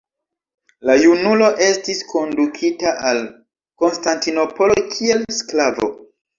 La 0.89 0.95
junulo 1.01 1.49
estis 1.65 2.01
kondukita 2.15 2.95
al 3.11 3.23
Konstantinopolo 3.85 4.89
kiel 4.97 5.25
sklavo. 5.41 5.95